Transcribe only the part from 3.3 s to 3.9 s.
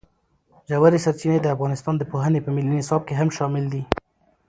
شامل دي.